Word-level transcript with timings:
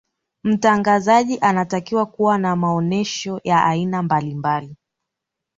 mtangazaji 0.43 1.37
anatakiwa 1.41 2.05
kuwa 2.05 2.37
na 2.37 2.55
maonesho 2.55 3.41
ya 3.43 3.63
aina 3.65 4.03
mbalimbali 4.03 4.75